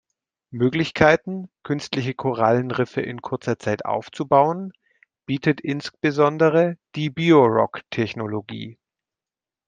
Möglichkeiten, 0.49 1.47
künstliche 1.61 2.15
Korallenriffe 2.15 3.01
in 3.01 3.21
kurzer 3.21 3.59
Zeit 3.59 3.85
aufzubauen, 3.85 4.73
bietet 5.27 5.61
insbesondere 5.61 6.79
die 6.95 7.11
Biorock-Technologie. 7.11 8.79